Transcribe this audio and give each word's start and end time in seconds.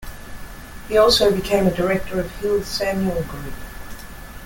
He 0.87 0.97
also 0.97 1.29
became 1.31 1.67
a 1.67 1.71
Director 1.75 2.19
of 2.19 2.31
Hill 2.37 2.63
Samuel 2.63 3.21
Group. 3.21 3.53